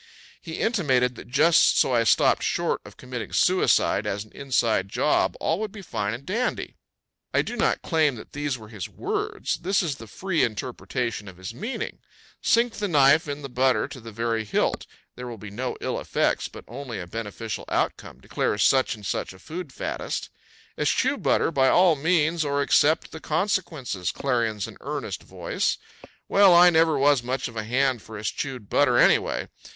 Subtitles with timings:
[0.41, 5.35] He intimated that just so I stopped short of committing suicide as an inside job
[5.39, 6.73] all would be fine and dandy.
[7.35, 11.37] I do not claim that these were his words; this is the free interpretation of
[11.37, 11.99] his meaning.
[12.41, 15.99] Sink the knife in the butter to the very hilt there will be no ill
[15.99, 20.29] effects but only a beneficial outcome declares such and such a food faddist.
[20.79, 25.77] Eschew butter by all means or accept the consequences, clarions an earnest voice.
[26.27, 29.47] Well, I never was much of a hand for eschewed butter anyway.